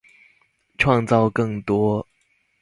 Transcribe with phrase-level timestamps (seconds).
[0.79, 2.07] 創造更多